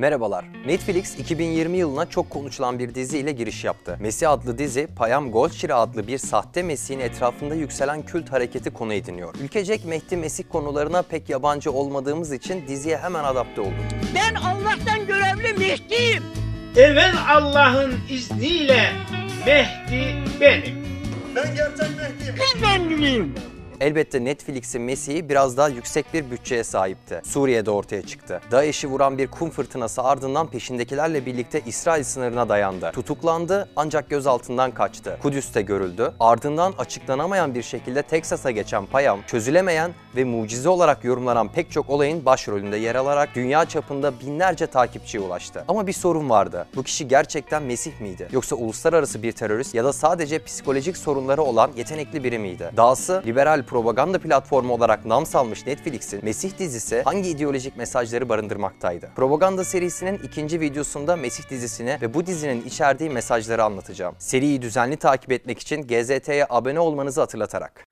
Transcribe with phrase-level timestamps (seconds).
[0.00, 0.44] Merhabalar.
[0.66, 3.96] Netflix 2020 yılına çok konuşulan bir dizi ile giriş yaptı.
[4.00, 9.34] Mesih adlı dizi, Payam Golçiri adlı bir sahte Mesih'in etrafında yükselen kült hareketi konu ediniyor.
[9.42, 13.72] Ülkecek Mehdi Mesih konularına pek yabancı olmadığımız için diziye hemen adapte olduk.
[14.14, 16.22] Ben Allah'tan görevli Mehdi'yim.
[16.76, 18.92] Evvel Allah'ın izniyle
[19.46, 20.84] Mehdi benim.
[22.36, 23.34] Biz Mehdi'yim.
[23.80, 27.20] Elbette Netflix'in Mesih'i biraz daha yüksek bir bütçeye sahipti.
[27.24, 28.40] Suriye'de ortaya çıktı.
[28.50, 32.90] DAEŞ'i vuran bir kum fırtınası ardından peşindekilerle birlikte İsrail sınırına dayandı.
[32.92, 35.18] Tutuklandı ancak gözaltından kaçtı.
[35.22, 36.12] Kudüs'te görüldü.
[36.20, 42.24] Ardından açıklanamayan bir şekilde Teksas'a geçen Payam, çözülemeyen ve mucize olarak yorumlanan pek çok olayın
[42.24, 45.64] başrolünde yer alarak dünya çapında binlerce takipçiye ulaştı.
[45.68, 46.66] Ama bir sorun vardı.
[46.76, 48.28] Bu kişi gerçekten Mesih miydi?
[48.32, 52.70] Yoksa uluslararası bir terörist ya da sadece psikolojik sorunları olan yetenekli biri miydi?
[52.76, 59.10] Dahası liberal propaganda platformu olarak nam salmış Netflix'in Mesih dizisi hangi ideolojik mesajları barındırmaktaydı?
[59.16, 64.14] Propaganda serisinin ikinci videosunda Mesih dizisini ve bu dizinin içerdiği mesajları anlatacağım.
[64.18, 67.89] Seriyi düzenli takip etmek için GZT'ye abone olmanızı hatırlatarak.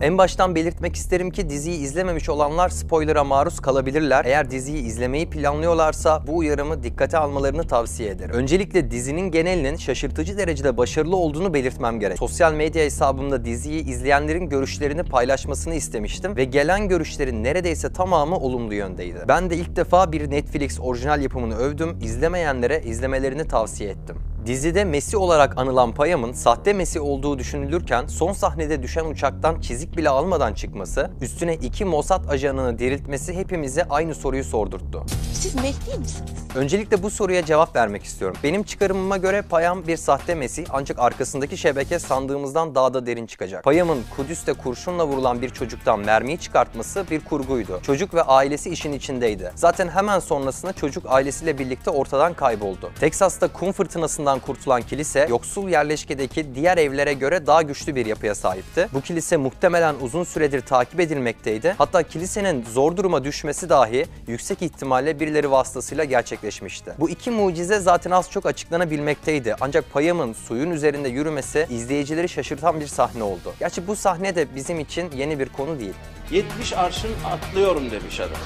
[0.00, 4.24] En baştan belirtmek isterim ki diziyi izlememiş olanlar spoiler'a maruz kalabilirler.
[4.24, 8.34] Eğer diziyi izlemeyi planlıyorlarsa bu uyarımı dikkate almalarını tavsiye ederim.
[8.34, 12.18] Öncelikle dizinin genelinin şaşırtıcı derecede başarılı olduğunu belirtmem gerek.
[12.18, 19.18] Sosyal medya hesabımda diziyi izleyenlerin görüşlerini paylaşmasını istemiştim ve gelen görüşlerin neredeyse tamamı olumlu yöndeydi.
[19.28, 24.29] Ben de ilk defa bir Netflix orijinal yapımını övdüm, izlemeyenlere izlemelerini tavsiye ettim.
[24.46, 30.08] Dizide Messi olarak anılan Payam'ın sahte Messi olduğu düşünülürken son sahnede düşen uçaktan çizik bile
[30.08, 35.06] almadan çıkması, üstüne iki Mossad ajanını diriltmesi hepimize aynı soruyu sordurttu.
[35.34, 36.30] Siz Mehdi misiniz?
[36.54, 38.36] Öncelikle bu soruya cevap vermek istiyorum.
[38.42, 43.64] Benim çıkarımıma göre Payam bir sahte Mesih ancak arkasındaki şebeke sandığımızdan daha da derin çıkacak.
[43.64, 47.80] Payam'ın Kudüs'te kurşunla vurulan bir çocuktan mermiyi çıkartması bir kurguydu.
[47.82, 49.52] Çocuk ve ailesi işin içindeydi.
[49.54, 52.90] Zaten hemen sonrasında çocuk ailesiyle birlikte ortadan kayboldu.
[53.00, 58.88] Teksas'ta kum fırtınasından kurtulan kilise yoksul yerleşkedeki diğer evlere göre daha güçlü bir yapıya sahipti.
[58.92, 61.74] Bu kilise muhtemelen uzun süredir takip edilmekteydi.
[61.78, 66.92] Hatta kilisenin zor duruma düşmesi dahi yüksek ihtimalle birileri vasıtasıyla gerçekleşmişti.
[66.98, 69.56] Bu iki mucize zaten az çok açıklanabilmekteydi.
[69.60, 73.54] Ancak Payam'ın suyun üzerinde yürümesi izleyicileri şaşırtan bir sahne oldu.
[73.60, 75.94] Gerçi bu sahne de bizim için yeni bir konu değil.
[76.30, 78.36] 70 arşın atlıyorum demiş adam.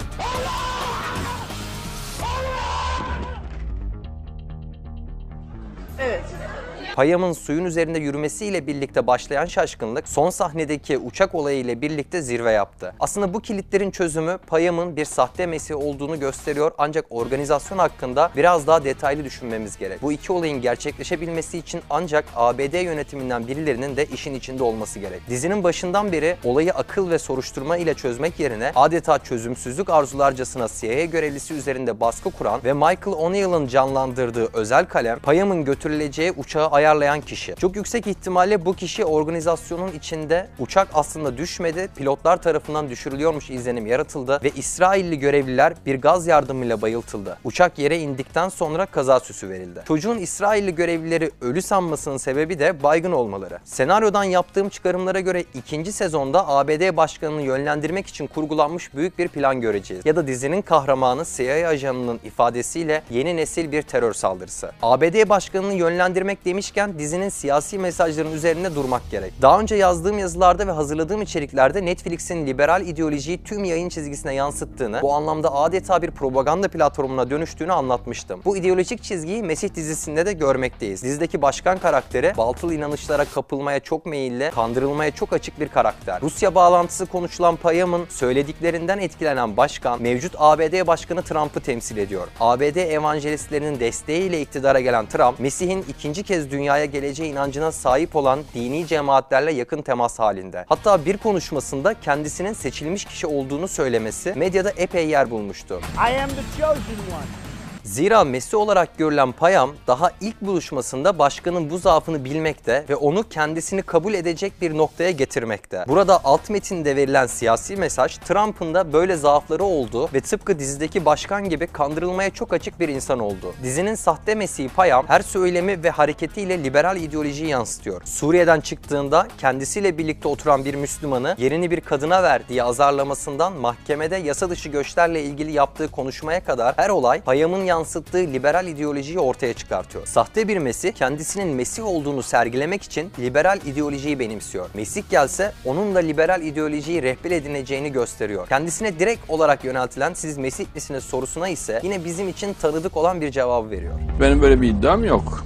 [6.94, 12.94] Payam'ın suyun üzerinde yürümesiyle birlikte başlayan şaşkınlık son sahnedeki uçak olayı ile birlikte zirve yaptı.
[13.00, 18.84] Aslında bu kilitlerin çözümü Payam'ın bir sahte Mesih olduğunu gösteriyor ancak organizasyon hakkında biraz daha
[18.84, 20.03] detaylı düşünmemiz gerek.
[20.03, 25.21] Bu iki olayın gerçekleşebilmesi için ancak ABD yönetiminden birilerinin de işin içinde olması gerek.
[25.28, 31.54] Dizinin başından beri olayı akıl ve soruşturma ile çözmek yerine adeta çözümsüzlük arzularcasına CIA görevlisi
[31.54, 37.55] üzerinde baskı kuran ve Michael O'Neill'ın canlandırdığı özel kalem Payam'ın götürüleceği uçağı ayarlayan kişi.
[37.55, 44.41] Çok yüksek ihtimalle bu kişi organizasyonun içinde uçak aslında düşmedi, pilotlar tarafından düşürülüyormuş izlenim yaratıldı
[44.45, 47.39] ve İsrailli görevliler bir gaz yardımıyla bayıltıldı.
[47.45, 49.83] Uçak yere indikten sonra kaza süsü verildi.
[49.89, 53.59] Çocuğun İsrailli görevlileri ölü sanmasının sebebi de baygın olmaları.
[53.65, 60.06] Senaryodan yaptığım çıkarımlara göre ikinci sezonda ABD başkanını yönlendirmek için kurgulanmış büyük bir plan göreceğiz.
[60.06, 64.72] Ya da dizinin kahramanı CIA ajanının ifadesiyle yeni nesil bir terör saldırısı.
[64.83, 66.45] ABD başkanını yönlendirmek
[66.76, 69.32] demişken dizinin siyasi mesajların üzerinde durmak gerek.
[69.42, 75.14] Daha önce yazdığım yazılarda ve hazırladığım içeriklerde Netflix'in liberal ideolojiyi tüm yayın çizgisine yansıttığını, bu
[75.14, 78.40] anlamda adeta bir propaganda platformuna dönüştüğünü anlatmıştım.
[78.44, 81.02] Bu ideolojik çizgiyi Mesih dizisinde de görmekteyiz.
[81.02, 86.20] Dizideki başkan karakteri baltılı inanışlara kapılmaya çok meyilli, kandırılmaya çok açık bir karakter.
[86.22, 92.28] Rusya bağlantısı konuşulan Payam'ın söylediklerinden etkilenen başkan, mevcut ABD Başkanı Trump'ı temsil ediyor.
[92.41, 98.87] ABD evangelistlerinin desteğiyle iktidara gelen Trump, Mesih'in ikinci kez dünyaya geleceği inancına sahip olan dini
[98.87, 100.65] cemaatlerle yakın temas halinde.
[100.69, 105.81] Hatta bir konuşmasında kendisinin seçilmiş kişi olduğunu söylemesi medyada epey yer bulmuştu.
[105.97, 107.53] I am the chosen one.
[107.84, 113.83] Zira Mesih olarak görülen Payam daha ilk buluşmasında başkanın bu zaafını bilmekte ve onu kendisini
[113.83, 115.84] kabul edecek bir noktaya getirmekte.
[115.89, 121.48] Burada alt metinde verilen siyasi mesaj Trump'ın da böyle zaafları olduğu ve tıpkı dizideki başkan
[121.48, 123.54] gibi kandırılmaya çok açık bir insan oldu.
[123.63, 128.03] Dizinin sahte Mesih'i Payam her söylemi ve hareketiyle liberal ideolojiyi yansıtıyor.
[128.04, 134.51] Suriye'den çıktığında kendisiyle birlikte oturan bir Müslümanı yerini bir kadına ver diye azarlamasından mahkemede yasa
[134.51, 140.06] dışı göçlerle ilgili yaptığı konuşmaya kadar her olay Payam'ın yansıttığı liberal ideolojiyi ortaya çıkartıyor.
[140.06, 144.71] Sahte bir Mesih kendisinin Mesih olduğunu sergilemek için liberal ideolojiyi benimsiyor.
[144.74, 148.48] Mesih gelse onun da liberal ideolojiyi rehber edineceğini gösteriyor.
[148.48, 153.30] Kendisine direkt olarak yöneltilen siz Mesih misiniz sorusuna ise yine bizim için tanıdık olan bir
[153.30, 153.94] cevabı veriyor.
[154.20, 155.44] Benim böyle bir iddiam yok.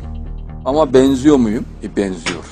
[0.65, 1.65] Ama benziyor muyum?
[1.83, 2.45] E, benziyor.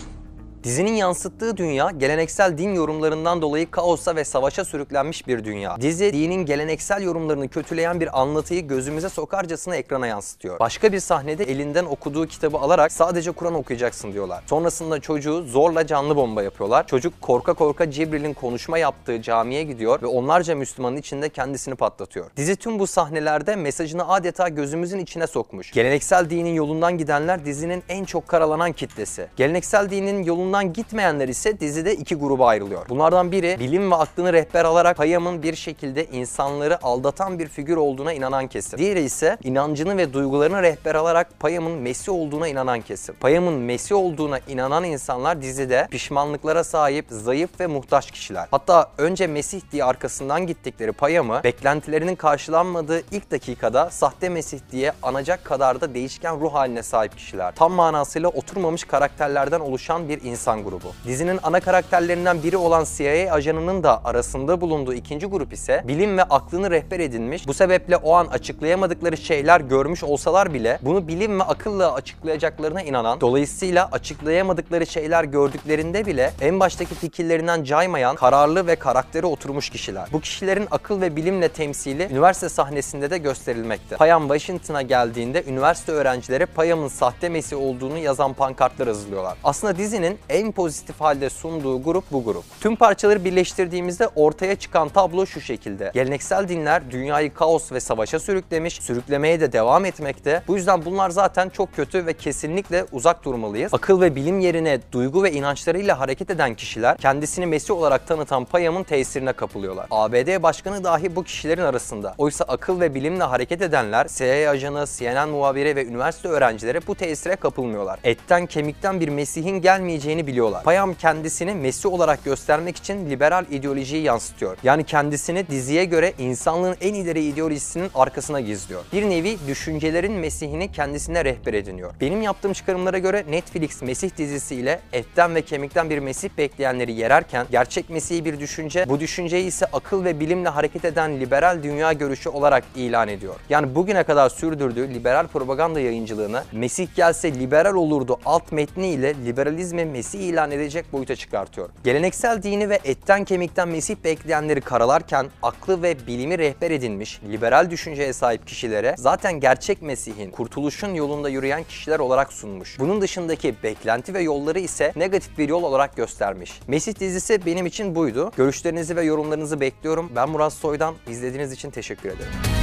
[0.66, 5.80] Dizinin yansıttığı dünya geleneksel din yorumlarından dolayı kaosa ve savaşa sürüklenmiş bir dünya.
[5.80, 10.58] Dizi dinin geleneksel yorumlarını kötüleyen bir anlatıyı gözümüze sokarcasına ekrana yansıtıyor.
[10.60, 14.44] Başka bir sahnede elinden okuduğu kitabı alarak sadece Kur'an okuyacaksın diyorlar.
[14.46, 16.86] Sonrasında çocuğu zorla canlı bomba yapıyorlar.
[16.86, 22.26] Çocuk korka korka Cibril'in konuşma yaptığı camiye gidiyor ve onlarca Müslümanın içinde kendisini patlatıyor.
[22.36, 25.72] Dizi tüm bu sahnelerde mesajını adeta gözümüzün içine sokmuş.
[25.72, 29.28] Geleneksel dinin yolundan gidenler dizinin en çok karalanan kitlesi.
[29.36, 32.88] Geleneksel dinin yolundan gitmeyenler ise dizide iki gruba ayrılıyor.
[32.88, 38.12] Bunlardan biri bilim ve aklını rehber alarak Payam'ın bir şekilde insanları aldatan bir figür olduğuna
[38.12, 38.78] inanan kesim.
[38.78, 43.14] Diğeri ise inancını ve duygularını rehber alarak Payam'ın Mesih olduğuna inanan kesim.
[43.20, 48.48] Payam'ın Mesih olduğuna inanan insanlar dizide pişmanlıklara sahip, zayıf ve muhtaç kişiler.
[48.50, 55.44] Hatta önce Mesih diye arkasından gittikleri Payam'ı beklentilerinin karşılanmadığı ilk dakikada sahte Mesih diye anacak
[55.44, 57.54] kadar da değişken ruh haline sahip kişiler.
[57.54, 60.92] Tam manasıyla oturmamış karakterlerden oluşan bir insan grubu.
[61.06, 66.22] Dizinin ana karakterlerinden biri olan CIA ajanının da arasında bulunduğu ikinci grup ise bilim ve
[66.22, 67.46] aklını rehber edinmiş.
[67.46, 73.20] Bu sebeple o an açıklayamadıkları şeyler görmüş olsalar bile bunu bilim ve akılla açıklayacaklarına inanan,
[73.20, 80.08] dolayısıyla açıklayamadıkları şeyler gördüklerinde bile en baştaki fikirlerinden caymayan, kararlı ve karakteri oturmuş kişiler.
[80.12, 83.96] Bu kişilerin akıl ve bilimle temsili üniversite sahnesinde de gösterilmekte.
[83.96, 89.38] Payam Washington'a geldiğinde üniversite öğrencileri Payam'ın sahte Mesih olduğunu yazan pankartlar hazırlıyorlar.
[89.44, 92.44] Aslında dizinin en pozitif halde sunduğu grup bu grup.
[92.60, 95.90] Tüm parçaları birleştirdiğimizde ortaya çıkan tablo şu şekilde.
[95.94, 100.42] Geleneksel dinler dünyayı kaos ve savaşa sürüklemiş, sürüklemeye de devam etmekte.
[100.48, 103.74] Bu yüzden bunlar zaten çok kötü ve kesinlikle uzak durmalıyız.
[103.74, 108.82] Akıl ve bilim yerine duygu ve inançlarıyla hareket eden kişiler kendisini Mesih olarak tanıtan Payam'ın
[108.82, 109.86] tesirine kapılıyorlar.
[109.90, 112.14] ABD başkanı dahi bu kişilerin arasında.
[112.18, 117.36] Oysa akıl ve bilimle hareket edenler, CIA ajanı, CNN muhabiri ve üniversite öğrencileri bu tesire
[117.36, 118.00] kapılmıyorlar.
[118.04, 120.62] Etten kemikten bir Mesih'in gelmeyeceğini biliyorlar.
[120.62, 124.56] Payam kendisini Mesih olarak göstermek için liberal ideolojiyi yansıtıyor.
[124.62, 128.84] Yani kendisini diziye göre insanlığın en ileri ideolojisinin arkasına gizliyor.
[128.92, 131.94] Bir nevi düşüncelerin Mesih'ini kendisine rehber ediniyor.
[132.00, 137.90] Benim yaptığım çıkarımlara göre Netflix Mesih dizisiyle etten ve kemikten bir Mesih bekleyenleri yererken gerçek
[137.90, 142.64] Mesih'i bir düşünce, bu düşünceyi ise akıl ve bilimle hareket eden liberal dünya görüşü olarak
[142.76, 143.34] ilan ediyor.
[143.48, 149.84] Yani bugüne kadar sürdürdüğü liberal propaganda yayıncılığını Mesih gelse liberal olurdu alt metni ile liberalizmi
[150.06, 151.68] Mesih ilan edecek boyuta çıkartıyor.
[151.84, 158.12] Geleneksel dini ve etten kemikten Mesih bekleyenleri karalarken aklı ve bilimi rehber edinmiş liberal düşünceye
[158.12, 162.78] sahip kişilere zaten gerçek Mesih'in kurtuluşun yolunda yürüyen kişiler olarak sunmuş.
[162.78, 166.60] Bunun dışındaki beklenti ve yolları ise negatif bir yol olarak göstermiş.
[166.68, 168.32] Mesih dizisi benim için buydu.
[168.36, 170.12] Görüşlerinizi ve yorumlarınızı bekliyorum.
[170.16, 170.94] Ben Murat Soydan.
[171.08, 172.55] İzlediğiniz için teşekkür ederim.